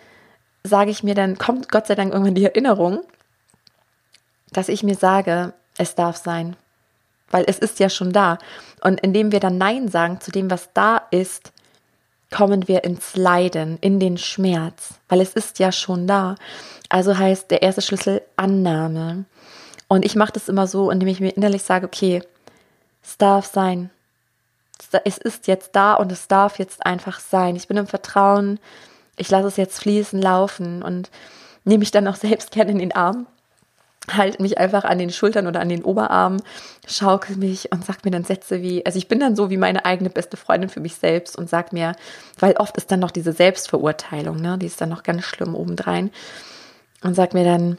[0.64, 3.00] sage ich mir dann, kommt Gott sei Dank irgendwann die Erinnerung,
[4.52, 6.56] dass ich mir sage, es darf sein
[7.30, 8.38] weil es ist ja schon da.
[8.82, 11.52] Und indem wir dann Nein sagen zu dem, was da ist,
[12.30, 16.36] kommen wir ins Leiden, in den Schmerz, weil es ist ja schon da.
[16.88, 19.24] Also heißt der erste Schlüssel Annahme.
[19.88, 22.22] Und ich mache das immer so, indem ich mir innerlich sage, okay,
[23.02, 23.90] es darf sein.
[25.04, 27.56] Es ist jetzt da und es darf jetzt einfach sein.
[27.56, 28.58] Ich bin im Vertrauen,
[29.16, 31.10] ich lasse es jetzt fließen, laufen und
[31.64, 33.26] nehme mich dann auch selbst gerne in den Arm
[34.16, 36.42] halte mich einfach an den Schultern oder an den Oberarmen,
[36.86, 39.84] schaukel mich und sag mir dann Sätze wie, also ich bin dann so wie meine
[39.84, 41.94] eigene beste Freundin für mich selbst und sag mir,
[42.38, 46.10] weil oft ist dann noch diese Selbstverurteilung, ne, die ist dann noch ganz schlimm obendrein
[47.02, 47.78] und sag mir dann,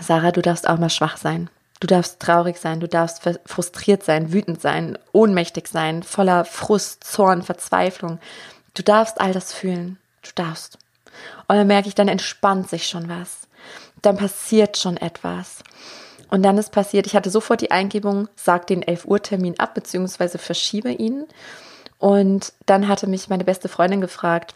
[0.00, 1.48] Sarah, du darfst auch mal schwach sein.
[1.78, 7.42] Du darfst traurig sein, du darfst frustriert sein, wütend sein, ohnmächtig sein, voller Frust, Zorn,
[7.42, 8.18] Verzweiflung.
[8.74, 9.98] Du darfst all das fühlen.
[10.22, 10.78] Du darfst.
[11.48, 13.46] Und dann merke ich, dann entspannt sich schon was
[14.02, 15.58] dann passiert schon etwas.
[16.30, 19.74] Und dann ist passiert, ich hatte sofort die Eingebung, sag den 11 Uhr Termin ab,
[19.74, 21.24] beziehungsweise verschiebe ihn.
[21.98, 24.54] Und dann hatte mich meine beste Freundin gefragt,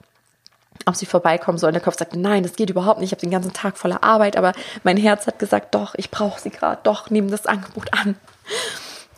[0.87, 1.69] ob sie vorbeikommen soll.
[1.69, 3.09] Und der Kopf sagte, nein, das geht überhaupt nicht.
[3.09, 6.41] Ich habe den ganzen Tag voller Arbeit, aber mein Herz hat gesagt, doch, ich brauche
[6.41, 8.17] sie gerade, doch, nehmen das Angebot an.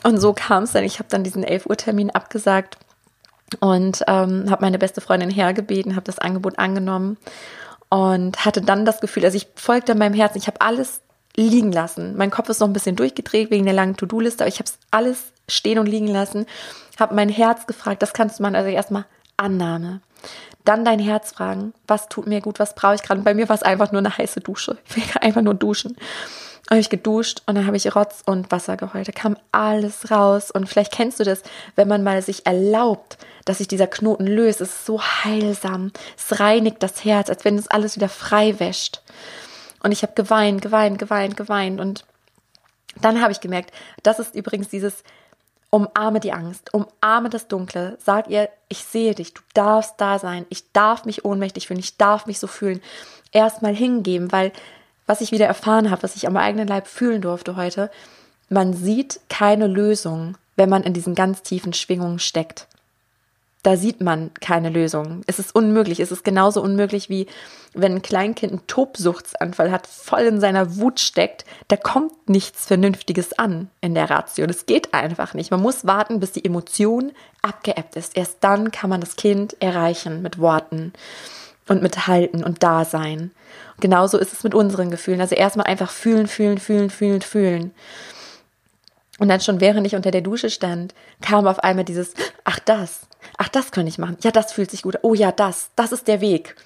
[0.02, 0.84] Und so kam es dann.
[0.84, 2.76] Ich habe dann diesen 11 Uhr Termin abgesagt
[3.60, 7.16] und ähm, habe meine beste Freundin hergebeten, habe das Angebot angenommen
[7.88, 11.00] und hatte dann das Gefühl, also ich folgte meinem Herzen, ich habe alles
[11.36, 12.16] liegen lassen.
[12.16, 14.78] Mein Kopf ist noch ein bisschen durchgedreht wegen der langen To-Do-Liste, aber ich habe es
[14.90, 16.46] alles stehen und liegen lassen,
[16.98, 20.00] habe mein Herz gefragt, das kannst du machen, also erstmal Annahme.
[20.64, 23.22] Dann dein Herz fragen, was tut mir gut, was brauche ich gerade.
[23.22, 24.78] Bei mir war es einfach nur eine heiße Dusche.
[24.88, 25.96] Ich will einfach nur duschen
[26.70, 29.08] habe ich geduscht und dann habe ich Rotz und Wasser geheult.
[29.08, 30.50] Da kam alles raus.
[30.50, 31.42] Und vielleicht kennst du das,
[31.76, 34.60] wenn man mal sich erlaubt, dass sich dieser Knoten löst.
[34.60, 35.92] Es ist so heilsam.
[36.16, 39.02] Es reinigt das Herz, als wenn es alles wieder frei wäscht.
[39.82, 41.80] Und ich habe geweint, geweint, geweint, geweint.
[41.80, 42.04] Und
[43.00, 43.72] dann habe ich gemerkt,
[44.02, 45.02] das ist übrigens dieses
[45.70, 47.96] Umarme die Angst, umarme das Dunkle.
[47.98, 51.96] Sag ihr, ich sehe dich, du darfst da sein, ich darf mich ohnmächtig fühlen, ich
[51.96, 52.82] darf mich so fühlen.
[53.32, 54.52] Erstmal hingeben, weil
[55.06, 57.90] was ich wieder erfahren habe, was ich am eigenen Leib fühlen durfte heute,
[58.48, 62.66] man sieht keine Lösung, wenn man in diesen ganz tiefen Schwingungen steckt
[63.62, 65.22] da sieht man keine Lösung.
[65.26, 66.00] Es ist unmöglich.
[66.00, 67.26] Es ist genauso unmöglich wie
[67.74, 73.38] wenn ein Kleinkind einen Tobsuchtsanfall hat, voll in seiner Wut steckt, da kommt nichts Vernünftiges
[73.38, 74.46] an in der Ratio.
[74.46, 75.50] Das geht einfach nicht.
[75.50, 78.14] Man muss warten, bis die Emotion abgeebbt ist.
[78.14, 80.92] Erst dann kann man das Kind erreichen mit Worten
[81.68, 83.30] und mit Halten und Dasein.
[83.80, 85.20] Genauso ist es mit unseren Gefühlen.
[85.20, 87.74] Also erstmal einfach fühlen, fühlen, fühlen, fühlen, fühlen.
[89.18, 93.02] Und dann schon während ich unter der Dusche stand, kam auf einmal dieses, ach das,
[93.38, 96.08] ach das könnte ich machen, ja das fühlt sich gut, oh ja das, das ist
[96.08, 96.56] der Weg.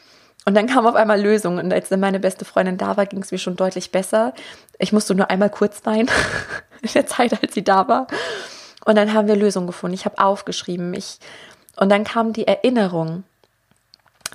[0.47, 3.21] Und dann kam auf einmal Lösung und als dann meine beste Freundin da war, ging
[3.21, 4.33] es mir schon deutlich besser.
[4.79, 6.09] Ich musste nur einmal kurz weinen
[6.83, 8.07] in der Zeit, als sie da war.
[8.85, 9.95] Und dann haben wir Lösungen gefunden.
[9.95, 11.19] Ich habe aufgeschrieben, ich
[11.77, 13.25] und dann kam die Erinnerung,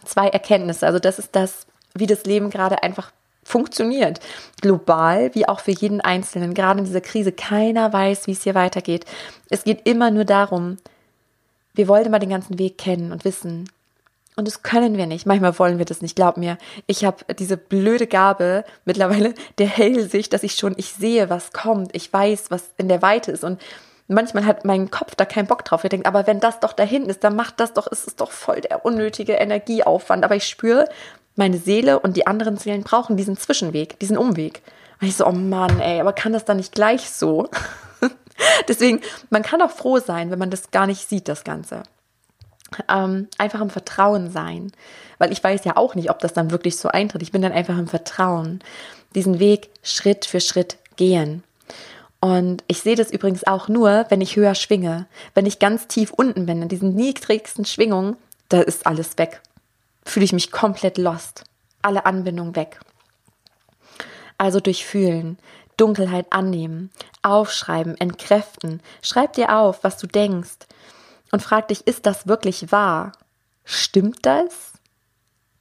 [0.05, 0.85] zwei Erkenntnisse.
[0.85, 3.11] Also das ist das, wie das Leben gerade einfach
[3.43, 4.19] funktioniert.
[4.61, 6.53] Global wie auch für jeden Einzelnen.
[6.53, 7.31] Gerade in dieser Krise.
[7.31, 9.05] Keiner weiß, wie es hier weitergeht.
[9.49, 10.77] Es geht immer nur darum,
[11.73, 13.69] wir wollen immer den ganzen Weg kennen und wissen.
[14.35, 15.25] Und das können wir nicht.
[15.25, 16.15] Manchmal wollen wir das nicht.
[16.15, 21.29] Glaub mir, ich habe diese blöde Gabe mittlerweile der Hellsicht, dass ich schon, ich sehe,
[21.29, 21.93] was kommt.
[21.95, 23.43] Ich weiß, was in der Weite ist.
[23.43, 23.61] Und
[24.07, 25.83] manchmal hat mein Kopf da keinen Bock drauf.
[25.83, 28.15] Ich denke, aber wenn das doch da hinten ist, dann macht das doch, ist es
[28.15, 30.25] doch voll der unnötige Energieaufwand.
[30.25, 30.87] Aber ich spüre,
[31.35, 34.61] meine Seele und die anderen Seelen brauchen diesen Zwischenweg, diesen Umweg.
[34.99, 37.49] Und ich so, oh Mann, ey, aber kann das dann nicht gleich so?
[38.67, 41.83] Deswegen, man kann auch froh sein, wenn man das gar nicht sieht, das Ganze.
[42.87, 44.71] Ähm, einfach im Vertrauen sein.
[45.17, 47.21] Weil ich weiß ja auch nicht, ob das dann wirklich so eintritt.
[47.21, 48.63] Ich bin dann einfach im Vertrauen.
[49.15, 51.43] Diesen Weg Schritt für Schritt gehen.
[52.21, 55.07] Und ich sehe das übrigens auch nur, wenn ich höher schwinge.
[55.33, 58.15] Wenn ich ganz tief unten bin, in diesen niedrigsten Schwingungen,
[58.47, 59.41] da ist alles weg
[60.03, 61.43] fühle ich mich komplett lost.
[61.81, 62.79] Alle Anbindung weg.
[64.37, 65.37] Also durchfühlen,
[65.77, 68.81] Dunkelheit annehmen, aufschreiben, entkräften.
[69.01, 70.67] Schreib dir auf, was du denkst
[71.31, 73.13] und frag dich, ist das wirklich wahr?
[73.63, 74.73] Stimmt das?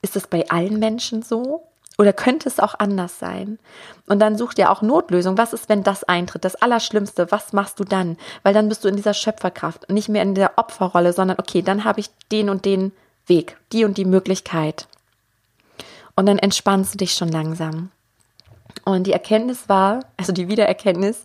[0.01, 1.67] Ist es bei allen Menschen so?
[1.97, 3.59] Oder könnte es auch anders sein?
[4.07, 5.37] Und dann such dir auch Notlösung.
[5.37, 6.45] Was ist, wenn das eintritt?
[6.45, 7.31] Das Allerschlimmste.
[7.31, 8.17] Was machst du dann?
[8.43, 11.83] Weil dann bist du in dieser Schöpferkraft, nicht mehr in der Opferrolle, sondern okay, dann
[11.83, 12.91] habe ich den und den
[13.27, 14.87] Weg, die und die Möglichkeit.
[16.15, 17.91] Und dann entspannst du dich schon langsam.
[18.85, 21.23] Und die Erkenntnis war, also die Wiedererkenntnis,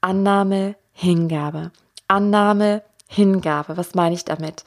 [0.00, 1.70] Annahme, Hingabe.
[2.08, 3.76] Annahme, Hingabe.
[3.76, 4.64] Was meine ich damit?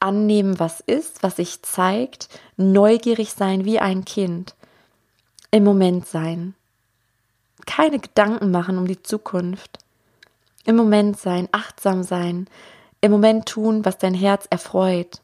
[0.00, 4.54] Annehmen, was ist, was sich zeigt, neugierig sein wie ein Kind,
[5.50, 6.54] im Moment sein,
[7.66, 9.78] keine Gedanken machen um die Zukunft,
[10.64, 12.48] im Moment sein, achtsam sein,
[13.00, 15.20] im Moment tun, was dein Herz erfreut,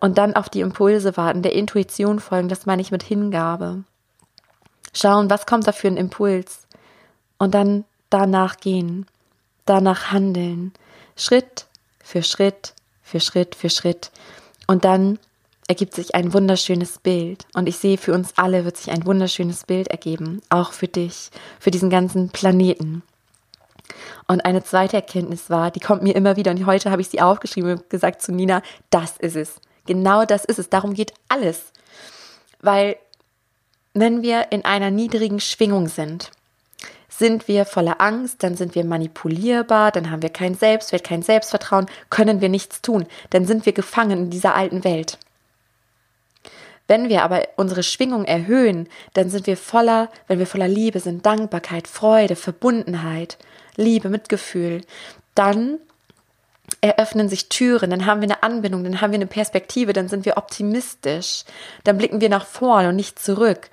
[0.00, 3.84] und dann auf die Impulse warten, der Intuition folgen, das meine ich mit Hingabe.
[4.94, 6.66] Schauen, was kommt da für ein Impuls?
[7.38, 9.06] Und dann danach gehen,
[9.66, 10.72] danach handeln,
[11.16, 11.66] Schritt
[12.02, 14.10] für Schritt für Schritt für Schritt.
[14.66, 15.18] Und dann
[15.70, 19.66] ergibt sich ein wunderschönes Bild und ich sehe, für uns alle wird sich ein wunderschönes
[19.66, 21.30] Bild ergeben, auch für dich,
[21.60, 23.04] für diesen ganzen Planeten.
[24.26, 27.20] Und eine zweite Erkenntnis war, die kommt mir immer wieder und heute habe ich sie
[27.20, 29.60] aufgeschrieben und gesagt zu Nina, das ist es.
[29.86, 30.70] Genau das ist es.
[30.70, 31.70] Darum geht alles.
[32.60, 32.96] Weil
[33.94, 36.32] wenn wir in einer niedrigen Schwingung sind,
[37.08, 41.86] sind wir voller Angst, dann sind wir manipulierbar, dann haben wir kein Selbstwert, kein Selbstvertrauen,
[42.08, 45.16] können wir nichts tun, dann sind wir gefangen in dieser alten Welt.
[46.90, 51.24] Wenn wir aber unsere Schwingung erhöhen, dann sind wir voller, wenn wir voller Liebe sind,
[51.24, 53.38] Dankbarkeit, Freude, Verbundenheit,
[53.76, 54.80] Liebe, Mitgefühl,
[55.36, 55.78] dann
[56.80, 60.24] eröffnen sich Türen, dann haben wir eine Anbindung, dann haben wir eine Perspektive, dann sind
[60.24, 61.44] wir optimistisch,
[61.84, 63.70] dann blicken wir nach vorne und nicht zurück,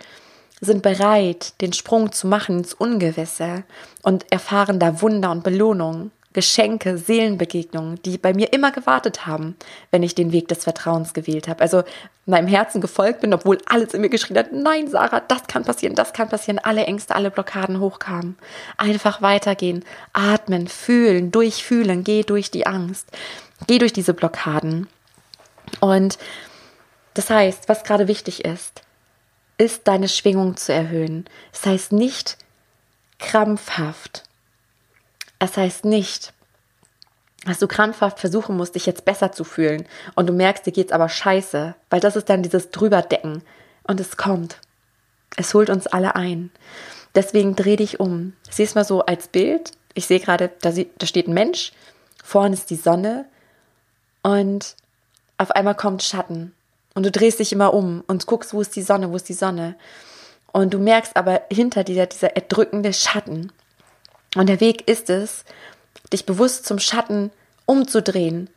[0.62, 3.64] sind bereit, den Sprung zu machen ins Ungewisse
[4.04, 6.12] und erfahren da Wunder und Belohnung.
[6.34, 9.56] Geschenke, Seelenbegegnungen, die bei mir immer gewartet haben,
[9.92, 11.62] wenn ich den Weg des Vertrauens gewählt habe.
[11.62, 11.84] Also
[12.26, 15.96] meinem Herzen gefolgt bin, obwohl alles in mir geschrien hat, nein, Sarah, das kann passieren,
[15.96, 18.38] das kann passieren, alle Ängste, alle Blockaden hochkamen.
[18.78, 23.08] Einfach weitergehen, atmen, fühlen, durchfühlen, geh durch die Angst,
[23.66, 24.88] geh durch diese Blockaden.
[25.80, 26.20] Und
[27.14, 28.84] das heißt, was gerade wichtig ist,
[29.58, 31.26] ist deine Schwingung zu erhöhen.
[31.52, 32.38] Das heißt nicht
[33.18, 34.27] krampfhaft
[35.40, 36.34] es heißt nicht,
[37.46, 40.92] dass du krampfhaft versuchen musst, dich jetzt besser zu fühlen und du merkst, dir geht's
[40.92, 43.44] aber scheiße, weil das ist dann dieses Drüberdecken
[43.84, 44.58] und es kommt.
[45.36, 46.52] Es holt uns alle ein.
[47.16, 48.34] Deswegen dreh dich um.
[48.50, 49.72] Sieh es mal so als Bild.
[49.94, 51.72] Ich sehe gerade, da, da steht ein Mensch,
[52.24, 53.26] vorne ist die Sonne
[54.24, 54.76] und
[55.38, 56.54] auf einmal kommt Schatten
[56.98, 59.34] und du drehst dich immer um und guckst, wo ist die Sonne, wo ist die
[59.34, 59.76] Sonne.
[60.52, 63.52] Und du merkst aber hinter dir dieser erdrückende Schatten.
[64.38, 65.44] Und der Weg ist es,
[66.14, 67.32] dich bewusst zum Schatten
[67.66, 68.50] umzudrehen,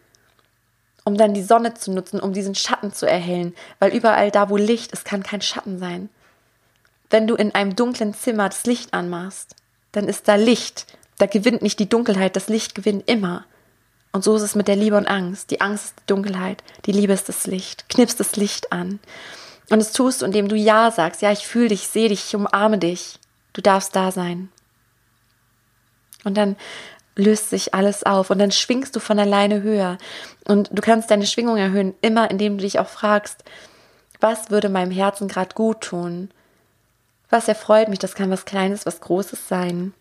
[1.05, 4.59] um dann die Sonne zu nutzen, um diesen Schatten zu erhellen, weil überall da, wo
[4.59, 6.11] Licht ist, kann kein Schatten sein.
[7.09, 9.57] Wenn du in einem dunklen Zimmer das Licht anmachst,
[9.93, 10.87] dann ist da Licht,
[11.19, 13.47] da gewinnt nicht die Dunkelheit, das Licht gewinnt immer.
[14.13, 15.51] Und so ist es mit der Liebe und Angst.
[15.51, 17.89] Die Angst ist die Dunkelheit, die Liebe ist das Licht.
[17.89, 19.01] Knippst das Licht an.
[19.71, 21.23] Und es tust indem du Ja sagst.
[21.23, 23.19] Ja, ich fühle dich, sehe dich, ich umarme dich.
[23.55, 24.51] Du darfst da sein.
[26.25, 26.57] Und dann
[27.17, 29.99] löst sich alles auf und dann schwingst du von alleine höher.
[30.47, 33.45] Und du kannst deine Schwingung erhöhen, immer indem du dich auch fragst,
[34.21, 36.31] was würde meinem Herzen gerade gut tun?
[37.31, 37.99] Was erfreut mich?
[37.99, 39.95] Das kann was Kleines, was Großes sein.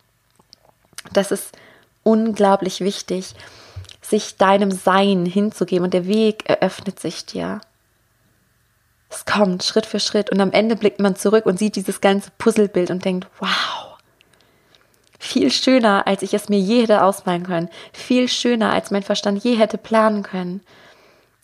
[1.14, 1.58] Das ist
[2.04, 3.36] unglaublich wichtig,
[4.02, 7.62] sich deinem Sein hinzugeben und der Weg eröffnet sich dir.
[9.10, 12.32] Es kommt Schritt für Schritt und am Ende blickt man zurück und sieht dieses ganze
[12.38, 13.89] Puzzlebild und denkt, wow,
[15.20, 19.44] viel schöner, als ich es mir je hätte ausmalen können, viel schöner, als mein Verstand
[19.44, 20.62] je hätte planen können.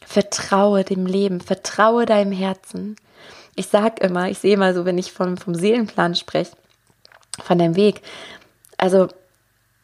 [0.05, 2.95] Vertraue dem Leben, vertraue deinem Herzen.
[3.55, 6.51] Ich sag immer, ich sehe immer so, wenn ich vom, vom Seelenplan spreche,
[7.43, 8.01] von deinem Weg.
[8.77, 9.09] Also,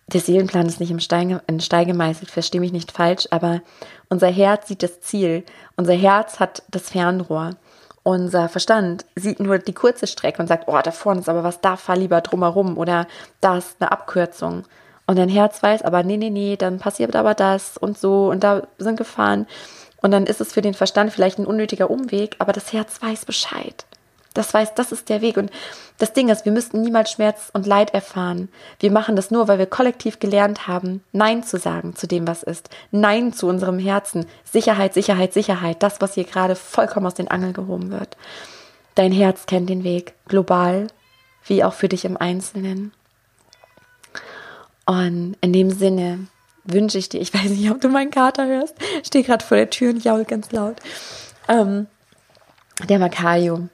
[0.07, 3.61] der Seelenplan ist nicht im Stein, in Stein gemeißelt, verstehe mich nicht falsch, aber
[4.09, 5.43] unser Herz sieht das Ziel.
[5.75, 7.51] Unser Herz hat das Fernrohr.
[8.03, 11.61] Unser Verstand sieht nur die kurze Strecke und sagt, oh, da vorne ist aber was,
[11.61, 13.07] da fahr lieber drumherum oder
[13.41, 14.63] da ist eine Abkürzung.
[15.05, 18.43] Und dein Herz weiß aber, nee, nee, nee, dann passiert aber das und so und
[18.43, 19.45] da sind Gefahren.
[20.01, 23.25] Und dann ist es für den Verstand vielleicht ein unnötiger Umweg, aber das Herz weiß
[23.25, 23.85] Bescheid.
[24.33, 25.37] Das weiß, das ist der Weg.
[25.37, 25.51] Und
[25.97, 28.49] das Ding ist, wir müssten niemals Schmerz und Leid erfahren.
[28.79, 32.43] Wir machen das nur, weil wir kollektiv gelernt haben, Nein zu sagen zu dem, was
[32.43, 32.69] ist.
[32.91, 34.25] Nein zu unserem Herzen.
[34.43, 35.83] Sicherheit, Sicherheit, Sicherheit.
[35.83, 38.15] Das, was hier gerade vollkommen aus den Angeln gehoben wird.
[38.95, 40.13] Dein Herz kennt den Weg.
[40.27, 40.87] Global,
[41.45, 42.93] wie auch für dich im Einzelnen.
[44.85, 46.27] Und in dem Sinne
[46.63, 49.69] wünsche ich dir, ich weiß nicht, ob du meinen Kater hörst, stehe gerade vor der
[49.69, 50.77] Tür und jaul ganz laut.
[51.47, 51.87] Ähm,
[52.87, 53.67] der Makayo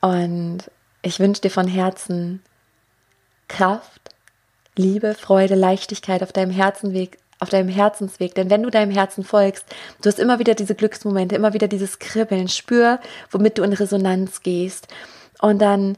[0.00, 0.70] und
[1.02, 2.42] ich wünsche dir von Herzen
[3.48, 4.14] Kraft,
[4.76, 8.34] Liebe, Freude, Leichtigkeit auf deinem Herzenweg, auf deinem Herzensweg.
[8.34, 9.64] Denn wenn du deinem Herzen folgst,
[10.02, 12.48] du hast immer wieder diese Glücksmomente, immer wieder dieses Kribbeln.
[12.48, 14.88] Spür, womit du in Resonanz gehst.
[15.40, 15.96] Und dann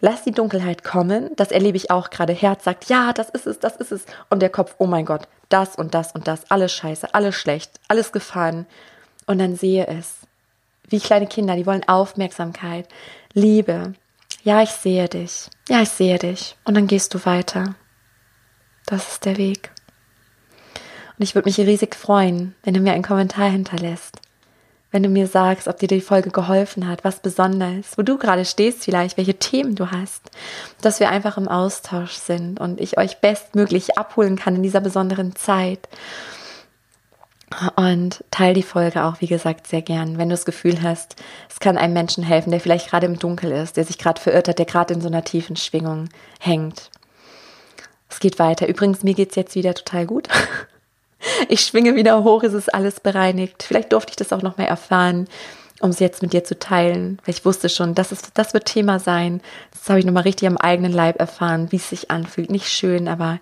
[0.00, 1.30] lass die Dunkelheit kommen.
[1.36, 2.32] Das erlebe ich auch gerade.
[2.32, 4.04] Herz sagt, ja, das ist es, das ist es.
[4.30, 7.80] Und der Kopf, oh mein Gott, das und das und das, alles scheiße, alles schlecht,
[7.88, 8.66] alles gefahren.
[9.26, 10.27] Und dann sehe es.
[10.88, 12.88] Wie kleine Kinder, die wollen Aufmerksamkeit.
[13.34, 13.94] Liebe,
[14.42, 16.56] ja, ich sehe dich, ja, ich sehe dich.
[16.64, 17.74] Und dann gehst du weiter.
[18.86, 19.70] Das ist der Weg.
[21.18, 24.20] Und ich würde mich riesig freuen, wenn du mir einen Kommentar hinterlässt.
[24.90, 28.46] Wenn du mir sagst, ob dir die Folge geholfen hat, was besonders, wo du gerade
[28.46, 30.30] stehst vielleicht, welche Themen du hast,
[30.80, 35.36] dass wir einfach im Austausch sind und ich euch bestmöglich abholen kann in dieser besonderen
[35.36, 35.88] Zeit.
[37.76, 41.16] Und teil die Folge auch, wie gesagt, sehr gern, wenn du das Gefühl hast,
[41.48, 44.48] es kann einem Menschen helfen, der vielleicht gerade im Dunkel ist, der sich gerade verirrt
[44.48, 46.90] hat, der gerade in so einer tiefen Schwingung hängt.
[48.10, 48.68] Es geht weiter.
[48.68, 50.28] Übrigens, mir geht's jetzt wieder total gut.
[51.48, 53.64] Ich schwinge wieder hoch, es ist alles bereinigt.
[53.64, 55.26] Vielleicht durfte ich das auch noch mal erfahren,
[55.80, 58.66] um es jetzt mit dir zu teilen, weil ich wusste schon, das, ist, das wird
[58.66, 59.40] Thema sein.
[59.72, 62.50] Das habe ich nochmal richtig am eigenen Leib erfahren, wie es sich anfühlt.
[62.50, 63.40] Nicht schön, aber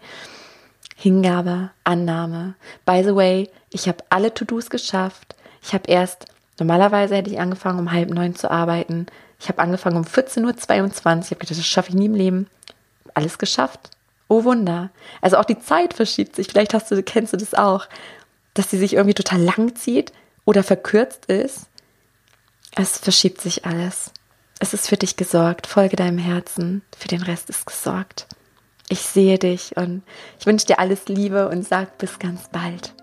[0.99, 2.55] Hingabe, Annahme.
[2.87, 5.37] By the way, ich habe alle To-Dos geschafft.
[5.63, 6.25] Ich habe erst,
[6.59, 9.07] normalerweise hätte ich angefangen, um halb neun zu arbeiten.
[9.39, 10.55] Ich habe angefangen um 14.22 Uhr.
[10.55, 12.47] Ich habe gedacht, das schaffe ich nie im Leben.
[13.13, 13.91] Alles geschafft.
[14.29, 14.91] Oh Wunder.
[15.21, 16.49] Also auch die Zeit verschiebt sich.
[16.49, 17.87] Vielleicht hast du, kennst du das auch,
[18.55, 20.13] dass sie sich irgendwie total lang zieht
[20.47, 21.67] oder verkürzt ist.
[22.75, 24.13] Es verschiebt sich alles.
[24.59, 25.67] Es ist für dich gesorgt.
[25.67, 26.81] Folge deinem Herzen.
[26.97, 28.27] Für den Rest ist gesorgt.
[28.89, 30.03] Ich sehe dich und
[30.39, 32.96] ich wünsche dir alles Liebe und sag bis ganz bald.